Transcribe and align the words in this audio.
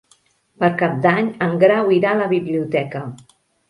Per 0.63 0.69
Cap 0.79 0.95
d'Any 1.05 1.31
en 1.49 1.55
Grau 1.67 1.95
irà 2.01 2.17
a 2.17 2.21
la 2.25 2.35
biblioteca. 2.37 3.09